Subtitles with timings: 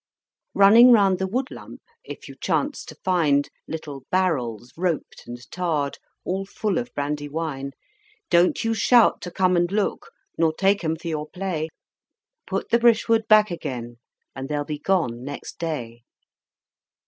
[0.55, 6.43] Running round the woodlump if you chance to find Little barrels, roped and tarred, all
[6.43, 7.73] full of brandy wine,
[8.31, 10.09] Don't you shout to come and look,
[10.39, 11.69] nor use 'em for your play.
[12.47, 13.97] Put the brishwood back again,
[14.35, 16.01] and they'll be gone next day!